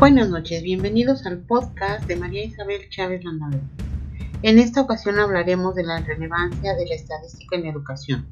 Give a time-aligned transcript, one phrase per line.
[0.00, 3.68] Buenas noches, bienvenidos al podcast de María Isabel Chávez Landaverde.
[4.40, 8.26] En esta ocasión hablaremos de la relevancia de la estadística en la educación.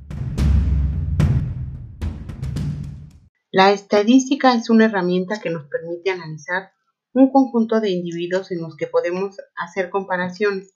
[3.51, 6.73] La estadística es una herramienta que nos permite analizar
[7.13, 10.75] un conjunto de individuos en los que podemos hacer comparaciones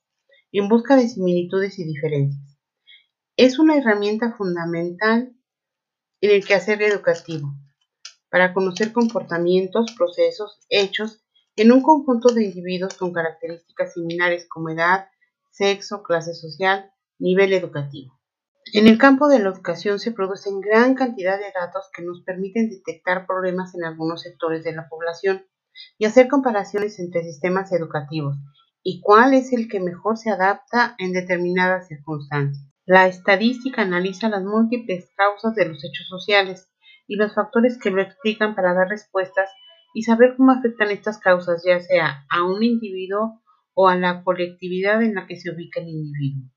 [0.52, 2.58] en busca de similitudes y diferencias.
[3.38, 5.34] Es una herramienta fundamental
[6.20, 7.54] en el quehacer educativo
[8.32, 11.22] para conocer comportamientos, procesos, hechos
[11.54, 15.08] en un conjunto de individuos con características similares como edad,
[15.50, 18.18] sexo, clase social, nivel educativo.
[18.72, 22.70] En el campo de la educación se producen gran cantidad de datos que nos permiten
[22.70, 25.44] detectar problemas en algunos sectores de la población
[25.98, 28.36] y hacer comparaciones entre sistemas educativos
[28.82, 32.66] y cuál es el que mejor se adapta en determinadas circunstancias.
[32.86, 36.71] La estadística analiza las múltiples causas de los hechos sociales
[37.06, 39.50] y los factores que lo explican para dar respuestas
[39.94, 43.42] y saber cómo afectan estas causas ya sea a un individuo
[43.74, 46.50] o a la colectividad en la que se ubica el individuo.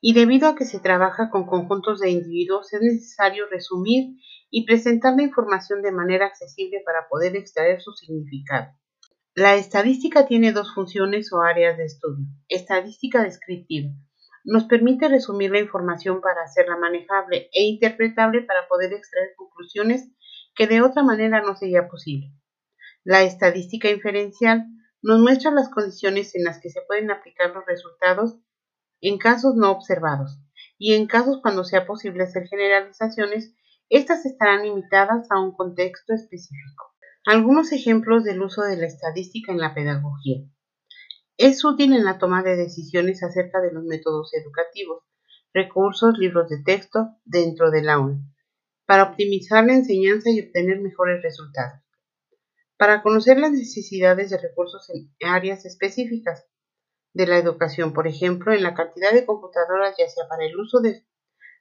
[0.00, 4.16] Y debido a que se trabaja con conjuntos de individuos, es necesario resumir
[4.50, 8.68] y presentar la información de manera accesible para poder extraer su significado.
[9.34, 12.26] La estadística tiene dos funciones o áreas de estudio.
[12.48, 13.90] Estadística descriptiva.
[14.44, 20.10] Nos permite resumir la información para hacerla manejable e interpretable para poder extraer conclusiones
[20.54, 22.30] que de otra manera no sería posible.
[23.04, 24.66] La estadística inferencial
[25.02, 28.38] nos muestra las condiciones en las que se pueden aplicar los resultados
[29.00, 30.38] en casos no observados,
[30.78, 33.54] y en casos cuando sea posible hacer generalizaciones,
[33.90, 36.94] estas estarán limitadas a un contexto específico.
[37.26, 40.46] Algunos ejemplos del uso de la estadística en la pedagogía.
[41.36, 45.02] Es útil en la toma de decisiones acerca de los métodos educativos,
[45.52, 48.18] recursos, libros de texto dentro del aula,
[48.86, 51.84] para optimizar la enseñanza y obtener mejores resultados
[52.76, 56.46] para conocer las necesidades de recursos en áreas específicas
[57.12, 60.80] de la educación, por ejemplo, en la cantidad de computadoras, ya sea para el uso
[60.80, 61.04] de,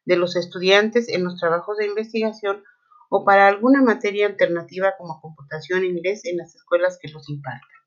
[0.06, 2.64] los estudiantes en los trabajos de investigación
[3.10, 7.83] o para alguna materia alternativa como computación e inglés en las escuelas que los impartan.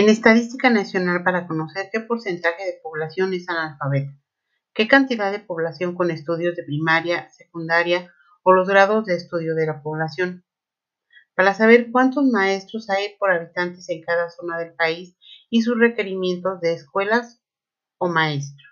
[0.00, 4.18] En estadística nacional para conocer qué porcentaje de población es analfabeta,
[4.72, 8.10] qué cantidad de población con estudios de primaria, secundaria
[8.42, 10.42] o los grados de estudio de la población,
[11.34, 15.18] para saber cuántos maestros hay por habitantes en cada zona del país
[15.50, 17.42] y sus requerimientos de escuelas
[17.98, 18.69] o maestros.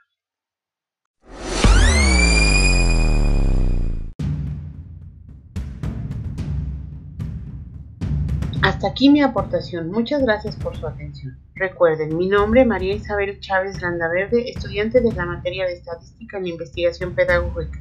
[8.62, 9.90] Hasta aquí mi aportación.
[9.90, 11.38] Muchas gracias por su atención.
[11.54, 16.48] Recuerden, mi nombre es María Isabel Chávez Landaverde, estudiante de la materia de Estadística en
[16.48, 17.80] Investigación Pedagógica,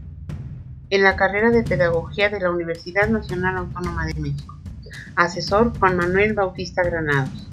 [0.90, 4.56] en la carrera de Pedagogía de la Universidad Nacional Autónoma de México.
[5.16, 7.47] Asesor Juan Manuel Bautista Granados.